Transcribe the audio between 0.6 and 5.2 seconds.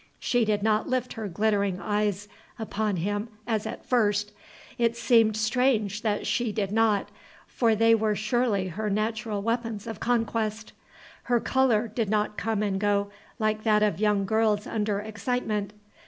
not lift her glittering eyes upon him as at first. It